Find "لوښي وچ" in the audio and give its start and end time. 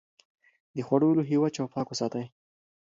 1.17-1.55